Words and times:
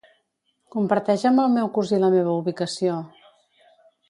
Comparteix 0.75 1.25
amb 1.31 1.43
el 1.43 1.53
meu 1.57 1.69
cosí 1.77 2.01
la 2.05 2.09
meva 2.17 2.35
ubicació. 2.41 3.01